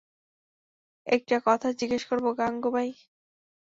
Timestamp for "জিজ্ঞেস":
1.79-2.03